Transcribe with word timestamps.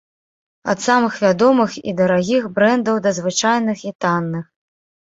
Ад 0.71 0.79
самых 0.85 1.19
вядомых 1.25 1.77
і 1.89 1.95
дарагіх 2.01 2.43
брэндаў 2.59 2.95
да 3.07 3.15
звычайных 3.21 3.89
і 3.91 3.97
танных. 4.07 4.45